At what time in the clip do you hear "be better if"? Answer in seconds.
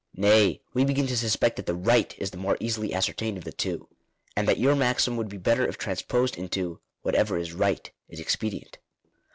5.29-5.77